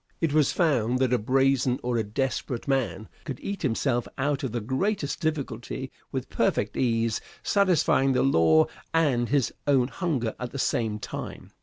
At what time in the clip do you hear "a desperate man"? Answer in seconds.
1.95-3.07